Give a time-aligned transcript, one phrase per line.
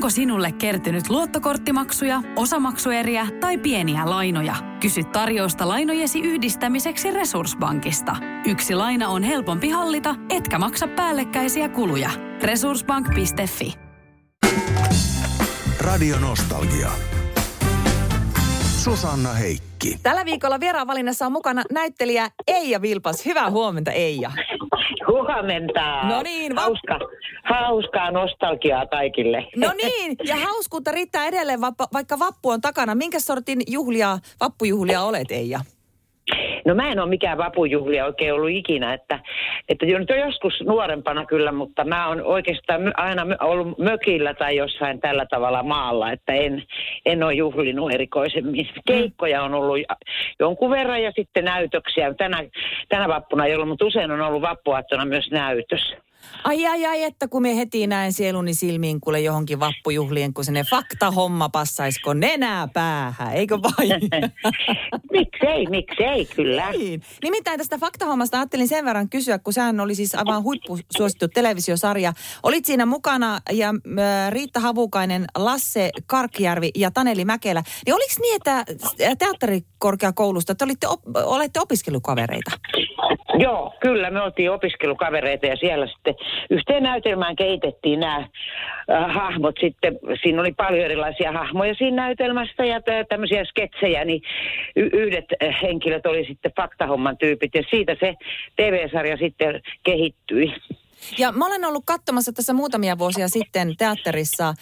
[0.00, 4.54] Onko sinulle kertynyt luottokorttimaksuja, osamaksueriä tai pieniä lainoja?
[4.80, 8.16] Kysy tarjousta lainojesi yhdistämiseksi Resurssbankista.
[8.46, 12.10] Yksi laina on helpompi hallita, etkä maksa päällekkäisiä kuluja.
[12.42, 13.74] Resurssbank.fi
[15.80, 16.90] Radio Nostalgia.
[18.78, 20.00] Susanna Heikki.
[20.02, 23.26] Tällä viikolla vieraanvalinnassa on mukana näyttelijä Eija Vilpas.
[23.26, 24.32] Hyvää huomenta Eija.
[25.08, 26.02] Huomenta.
[26.08, 26.98] No niin, va- Hauska,
[27.44, 29.46] hauskaa nostalgiaa kaikille.
[29.56, 32.94] No niin, ja hauskuutta riittää edelleen, vappa, vaikka vappu on takana.
[32.94, 35.60] Minkä sortin juhlia, vappujuhlia olet Eija?
[36.70, 39.18] No mä en ole mikään vapujuhlia oikein ollut ikinä, että,
[39.68, 44.56] että jo nyt on joskus nuorempana kyllä, mutta mä oon oikeastaan aina ollut mökillä tai
[44.56, 46.62] jossain tällä tavalla maalla, että en,
[47.06, 48.68] en ole juhlinut erikoisemmin.
[48.86, 49.78] Keikkoja on ollut
[50.40, 52.14] jonkun verran ja sitten näytöksiä.
[52.14, 52.44] Tänä,
[52.88, 55.94] tänä vappuna ei ollut, mutta usein on ollut vappuaattona myös näytös.
[56.44, 60.64] Ai ai ai, että kun me heti näen sieluni silmiin kuule johonkin vappujuhlien, kun sinne
[60.64, 64.00] fakta-homma passaisko nenää päähän, eikö vain?
[65.12, 66.70] miksei, miksei, kyllä.
[66.70, 67.02] Niin.
[67.22, 72.12] Nimittäin tästä faktahommasta ajattelin sen verran kysyä, kun sehän oli siis aivan huippusuosittu televisiosarja.
[72.42, 73.74] Olit siinä mukana ja
[74.30, 77.62] Riitta Havukainen, Lasse Karkjärvi ja Taneli Mäkelä.
[77.86, 78.64] Niin oliko niin, että
[79.18, 82.50] teatterikorkeakoulusta te olitte, op, olette opiskelukavereita?
[83.40, 86.14] Joo, kyllä me oltiin opiskelukavereita ja siellä sitten
[86.50, 89.98] yhteen näytelmään keitettiin nämä äh, hahmot sitten.
[90.22, 94.22] Siinä oli paljon erilaisia hahmoja siinä näytelmässä ja tä- tämmöisiä sketsejä, niin
[94.76, 98.14] y- yhdet äh, henkilöt oli sitten faktahomman tyypit ja siitä se
[98.56, 100.54] TV-sarja sitten kehittyi.
[101.18, 104.54] Ja mä olen ollut katsomassa tässä muutamia vuosia sitten teatterissa, äh,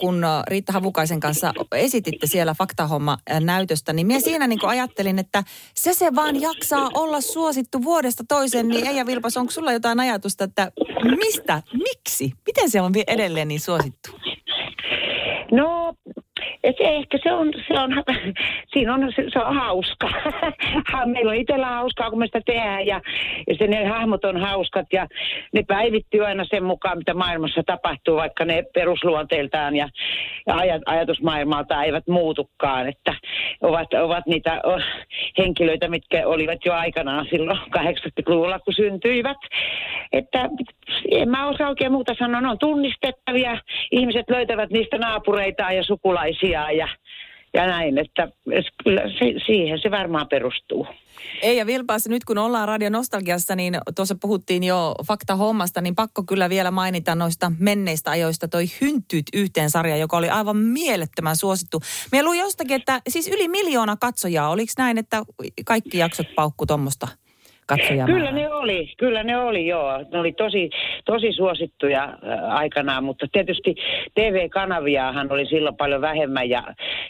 [0.00, 5.44] kun äh, Riitta Havukaisen kanssa esititte siellä faktahomma-näytöstä, niin minä siinä niin ajattelin, että
[5.74, 10.44] se se vaan jaksaa olla suosittu vuodesta toiseen, niin Eija Vilpas, onko sulla jotain ajatusta,
[10.44, 10.72] että
[11.18, 14.10] mistä, miksi, miten se on edelleen niin suosittu?
[15.52, 15.87] No,
[16.64, 17.90] et ehkä se on, se on,
[18.72, 20.08] siinä on, se, se on hauska.
[21.12, 23.00] Meillä on itsellä hauskaa, kun me sitä tehdään ja,
[23.46, 25.06] ja se, ne hahmot on hauskat ja
[25.52, 29.88] ne päivittyy aina sen mukaan, mitä maailmassa tapahtuu, vaikka ne perusluonteiltaan ja,
[30.46, 33.14] ja ajat, ajatusmaailmalta eivät muutukaan, että
[33.62, 34.62] ovat, ovat niitä
[35.38, 39.36] henkilöitä, mitkä olivat jo aikanaan silloin 80-luvulla, kun syntyivät.
[40.12, 40.48] Että
[41.10, 43.58] en mä osaa oikein muuta sanoa, ne on tunnistettavia,
[43.90, 46.88] ihmiset löytävät niistä naapureitaan ja sukulaisia ja,
[47.54, 48.28] ja näin, että
[48.84, 50.86] kyllä se, siihen se varmaan perustuu.
[51.42, 56.48] Eija Vilpas, nyt kun ollaan Radio Nostalgiassa, niin tuossa puhuttiin jo fakta-hommasta, niin pakko kyllä
[56.48, 61.80] vielä mainita noista menneistä ajoista toi Hyntyt yhteen sarja, joka oli aivan mielettömän suosittu.
[62.12, 65.22] Me luin jostakin, että siis yli miljoona katsojaa, oliko näin, että
[65.64, 67.08] kaikki jaksot paukku tuommoista
[67.68, 68.06] katsojaa?
[68.06, 69.98] Kyllä ne oli, kyllä ne oli joo.
[70.12, 70.70] Ne oli tosi,
[71.04, 73.74] tosi suosittuja äh, aikanaan, mutta tietysti
[74.14, 76.62] TV-kanaviahan oli silloin paljon vähemmän ja,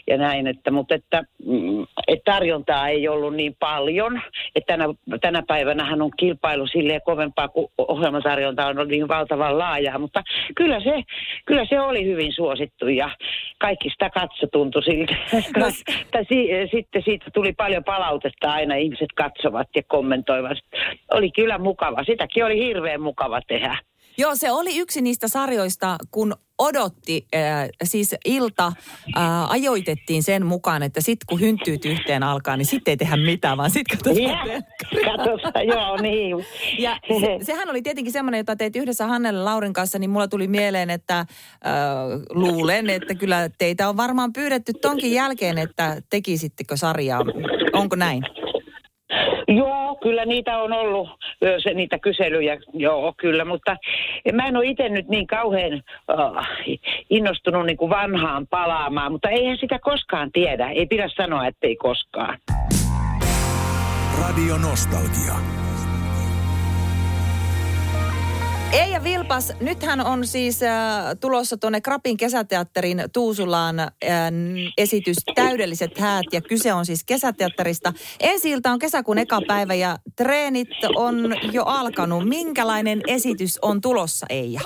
[0.07, 4.21] ja näin, että, mutta että, mm, että tarjontaa ei ollut niin paljon.
[4.55, 4.85] Että tänä,
[5.21, 10.23] tänä päivänähän on kilpailu silleen kovempaa, kun ohjelmatarjonta on niin valtavan laajaa, mutta
[10.55, 11.03] kyllä se,
[11.45, 13.09] kyllä se oli hyvin suosittu ja
[13.57, 15.15] kaikki sitä katso tuntui siltä.
[15.57, 15.65] No
[16.71, 20.48] sitten siitä tuli paljon palautetta aina, ihmiset katsovat ja kommentoivat.
[21.11, 23.77] Oli kyllä mukava, sitäkin oli hirveän mukava tehdä.
[24.17, 30.83] Joo, se oli yksi niistä sarjoista, kun odotti, äh, siis ilta äh, ajoitettiin sen mukaan,
[30.83, 35.25] että sitten kun hynttyyt yhteen alkaa, niin sitten ei tehdä mitään, vaan sitten katsotaan telkkaria.
[35.25, 36.45] katsotaan, joo niin.
[36.79, 40.47] Ja se, sehän oli tietenkin semmoinen, jota teit yhdessä Hannelle Laurin kanssa, niin mulla tuli
[40.47, 41.25] mieleen, että äh,
[42.29, 47.21] luulen, että kyllä teitä on varmaan pyydetty tonkin jälkeen, että tekisittekö sarjaa.
[47.73, 48.23] Onko näin?
[49.55, 51.09] Joo, kyllä niitä on ollut,
[51.63, 53.77] se, niitä kyselyjä, joo kyllä, mutta
[54.33, 56.45] mä en ole itse nyt niin kauhean uh,
[57.09, 62.37] innostunut niin kuin vanhaan palaamaan, mutta eihän sitä koskaan tiedä, ei pidä sanoa, ettei koskaan.
[64.21, 65.58] Radio Nostalgia.
[68.73, 70.71] Eija Vilpas, nythän on siis äh,
[71.21, 73.89] tulossa tuonne Krapin kesäteatterin Tuusulaan äh,
[74.77, 77.93] esitys Täydelliset häät ja kyse on siis kesäteatterista.
[78.19, 81.15] Ensi ilta on kesäkuun eka päivä ja treenit on
[81.51, 82.29] jo alkanut.
[82.29, 84.61] Minkälainen esitys on tulossa Eija?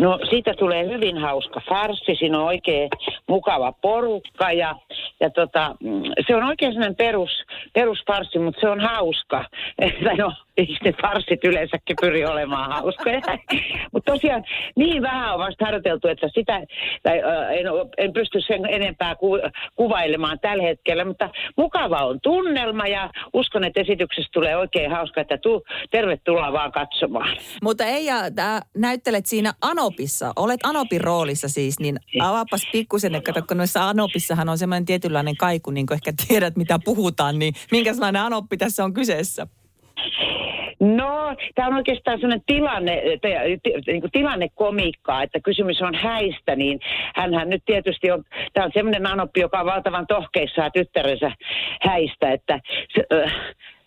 [0.00, 2.88] No siitä tulee hyvin hauska farssi, siinä on oikein
[3.28, 4.74] mukava porukka ja,
[5.20, 7.30] ja tota, mm, se on oikein sellainen perus,
[7.72, 9.44] perusfarssi, mutta se on hauska.
[10.04, 13.20] Tai no, ne farssit yleensäkin pyri olemaan hauskoja.
[13.92, 14.44] Mutta tosiaan
[14.76, 16.60] niin vähän on vasta harjoiteltu, että sitä
[17.02, 17.18] tai,
[17.58, 17.66] en,
[17.98, 19.38] en pysty sen enempää ku,
[19.76, 25.38] kuvailemaan tällä hetkellä, mutta mukava on tunnelma ja uskon, että esityksestä tulee oikein hauska, että
[25.38, 27.36] tu, tervetuloa vaan katsomaan.
[27.62, 30.32] Mutta Eija, tää, näyttelet siinä Anopissa.
[30.36, 35.36] Olet Anopin roolissa siis, niin avaapas pikkusen, että kato, kun noissa Anopissahan on semmoinen tietynlainen
[35.36, 39.46] kaiku, niin kuin ehkä tiedät mitä puhutaan, niin minkälainen Anoppi tässä on kyseessä?
[40.80, 43.02] No, tämä on oikeastaan sellainen tilanne,
[43.86, 46.80] niin tilannekomiikkaa, että kysymys on häistä, niin
[47.14, 51.32] hänhän nyt tietysti on, tämä on semmoinen anoppi, joka on valtavan tohkeissaan tyttärensä
[51.82, 52.60] häistä, että
[52.94, 53.04] se,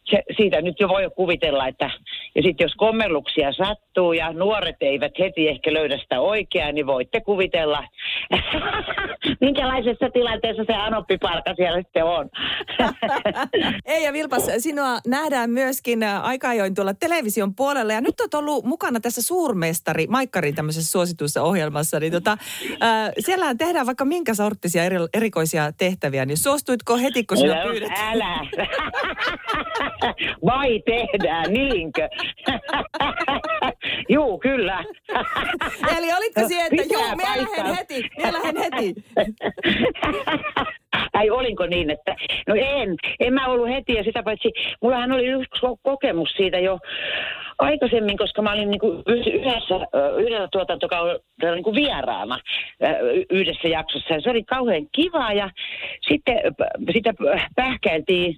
[0.10, 1.90] se, siitä nyt jo voi kuvitella, että
[2.36, 7.22] ja sitten jos kommelluksia sattuu ja nuoret eivät heti ehkä löydä sitä oikeaa, niin voitte
[7.22, 7.84] kuvitella,
[9.42, 12.30] minkälaisessa tilanteessa se anoppiparka siellä sitten on.
[13.86, 18.66] Ei ja Vilpas, sinua nähdään myöskin aika ajoin tuolla television puolella ja nyt olet ollut
[18.66, 22.32] mukana tässä Suurmestari Maikkarin tämmöisessä suositussa ohjelmassa, niin tota,
[22.84, 28.08] äh, siellä tehdään vaikka minkä sorttisia eri, erikoisia tehtäviä, niin suostuitko heti, kun sinua pyydettiin?
[28.08, 28.40] Älä.
[30.46, 32.10] Vai tehdään, niinkö?
[34.10, 34.84] Juu, kyllä.
[35.98, 38.96] Eli olitko siellä, että joo, minä lähden heti, minä lähden heti.
[41.12, 42.16] Tai olinko niin, että
[42.48, 44.52] no en, en mä ollut heti ja sitä paitsi,
[44.82, 46.80] mullahan oli yksi kokemus siitä jo
[47.60, 49.76] aikaisemmin, koska mä olin niin kuin yhdessä,
[50.18, 52.40] yhdellä tuotantokaudella niin kuin vieraana
[53.30, 55.50] yhdessä jaksossa ja se oli kauhean kivaa ja
[56.08, 56.38] sitten
[56.94, 57.14] sitä
[57.56, 58.36] pähkäiltiin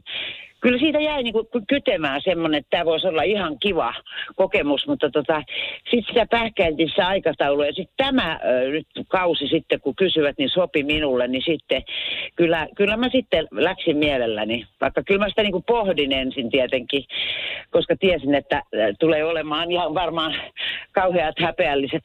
[0.61, 3.93] kyllä siitä jäi niin kuin kytemään semmoinen, että tämä voisi olla ihan kiva
[4.35, 5.43] kokemus, mutta tota,
[5.91, 10.49] sitten sitä pähkäiltiin se aikataulu ja sitten tämä ö, nyt kausi sitten, kun kysyvät, niin
[10.49, 11.83] sopi minulle, niin sitten
[12.35, 17.03] kyllä, kyllä mä sitten läksin mielelläni, vaikka kyllä mä sitä niin kuin pohdin ensin tietenkin,
[17.71, 18.63] koska tiesin, että
[18.99, 20.35] tulee olemaan ihan varmaan
[20.91, 22.03] kauheat häpeälliset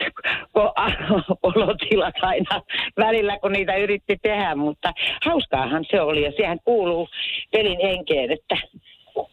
[1.42, 2.62] olotilat aina
[2.96, 4.92] välillä, kun niitä yritti tehdä, mutta
[5.24, 7.08] hauskaahan se oli ja sehän kuuluu
[7.52, 8.68] pelin henkeen, että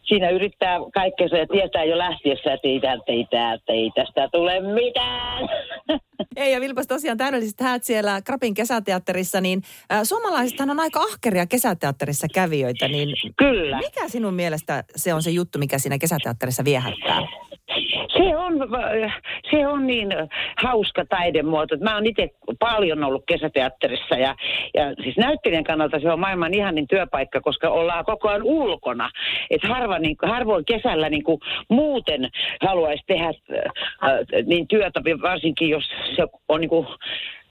[0.03, 4.59] siinä yrittää kaikkensa ja tietää jo lähtiessä, että ei, täältä, ei, täältä, ei tästä tule
[4.59, 5.49] mitään.
[6.35, 9.61] Ei, ja Vilpas tosiaan täydelliset häät siellä Krapin kesäteatterissa, niin
[9.91, 13.77] äh, suomalaisethan on aika ahkeria kesäteatterissa kävijöitä, niin Kyllä.
[13.77, 17.21] mikä sinun mielestä se on se juttu, mikä siinä kesäteatterissa viehättää?
[18.21, 18.53] Se on,
[19.51, 20.09] se on niin
[20.63, 21.77] hauska taidemuoto.
[21.77, 22.29] Mä oon itse
[22.59, 24.35] paljon ollut kesäteatterissa ja,
[24.73, 29.09] ja siis näyttelijän kannalta se on maailman ihanin työpaikka, koska ollaan koko ajan ulkona.
[29.49, 31.39] Et harva, niin, harvoin kesällä niin kuin
[31.69, 32.29] muuten
[32.61, 34.11] haluaisi tehdä äh,
[34.45, 35.83] niin työtä, varsinkin jos
[36.15, 36.87] se on niin kuin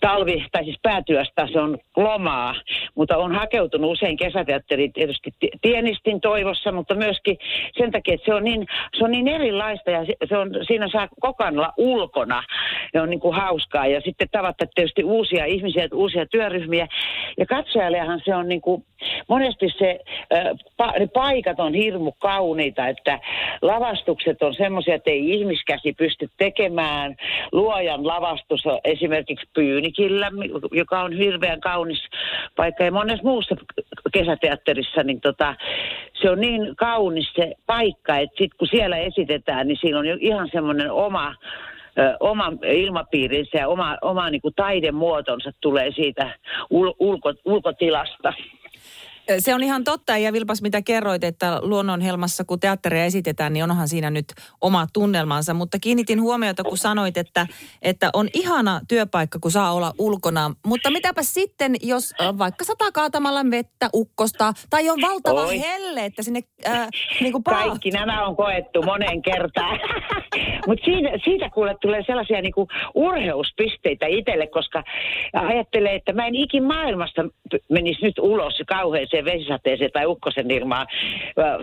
[0.01, 2.55] talvi, tai siis päätyöstä se on lomaa,
[2.95, 5.31] mutta on hakeutunut usein kesäteatteriin tietysti
[5.63, 7.39] tienistin toivossa, mutta myöskin
[7.79, 8.67] sen takia, että se on niin,
[8.99, 12.43] se on niin erilaista ja se on, siinä saa koko ajan olla ulkona
[12.95, 16.89] ja on niin kuin hauskaa ja sitten tavata tietysti uusia ihmisiä, uusia työryhmiä
[17.39, 18.85] ja katsojallehan se on niin kuin,
[19.29, 19.99] monesti se,
[20.99, 23.21] ne paikat on hirmu kauniita, että
[23.63, 27.17] lavastukset on semmoisia, että ei ihmiskäsi pysty tekemään.
[27.53, 29.47] Luojan lavastus on esimerkiksi
[29.97, 30.31] Pyynikillä,
[30.73, 32.03] joka on hirveän kaunis
[32.57, 33.57] paikka ja monessa muussa
[34.13, 35.55] kesäteatterissa, niin tota,
[36.23, 40.17] se on niin kaunis se paikka, että sitten kun siellä esitetään, niin siinä on jo
[40.21, 41.35] ihan semmoinen oma
[42.21, 46.31] oma ilmapiirinsä ja oma, oma niin kuin taidemuotonsa tulee siitä
[46.71, 48.33] ul, ulko, ulkotilasta.
[49.39, 53.89] Se on ihan totta ja Vilpas mitä kerroit, että Luonnonhelmassa kun teatteria esitetään, niin onhan
[53.89, 54.27] siinä nyt
[54.61, 55.55] oma tunnelmansa.
[55.55, 57.47] Mutta kiinnitin huomiota, kun sanoit, että,
[57.83, 60.55] että on ihana työpaikka, kun saa olla ulkona.
[60.67, 65.61] Mutta mitäpä sitten, jos vaikka sataa kaatamalla vettä ukkosta tai on valtava Oi.
[65.61, 66.89] helle, että sinne äh,
[67.21, 69.81] niin kuin Kaikki nämä on koettu monen kertaan.
[70.67, 74.85] Mutta siitä, siitä kuule tulee sellaisia niinku urheuspisteitä itselle, koska
[75.33, 77.25] ajattelee, että mä en ikin maailmasta
[77.71, 80.87] menisi nyt ulos kauheeseen vesisateeseen tai ukkosen ilmaan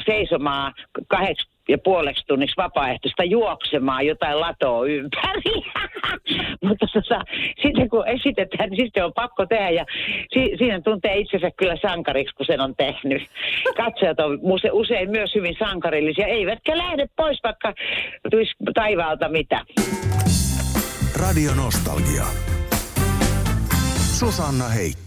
[0.06, 0.74] seisomaan
[1.08, 5.62] kahdeksan ja puoleksi tunniksi vapaaehtoista juoksemaan jotain latoa ympäri.
[6.68, 7.22] Mutta tota,
[7.62, 9.86] sitten kun esitetään, niin sitten on pakko tehdä ja
[10.34, 13.24] si- siinä tuntee itsensä kyllä sankariksi, kun sen on tehnyt.
[13.78, 14.40] Katsojat on
[14.72, 17.74] usein myös hyvin sankarillisia, eivätkä lähde pois, vaikka
[18.32, 19.62] tulisi taivaalta mitä.
[21.20, 22.24] Radio Nostalgia.
[24.20, 25.07] Susanna Heikki.